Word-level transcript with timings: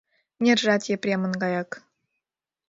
«Нержат 0.43 0.83
Епремын 0.93 1.33
гаяк». 1.41 1.71